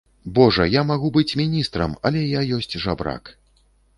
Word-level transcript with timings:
Божа, 0.37 0.63
я 0.75 0.81
магу 0.91 1.11
быць 1.17 1.37
міністрам, 1.41 1.93
але 2.11 2.25
я 2.29 2.41
ёсць 2.57 2.75
жабрак. 2.87 3.33